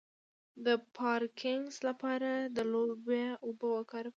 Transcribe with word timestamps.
د 0.65 0.67
پارکینسن 0.97 1.81
لپاره 1.89 2.29
د 2.55 2.57
لوبیا 2.71 3.29
اوبه 3.45 3.67
وکاروئ 3.75 4.09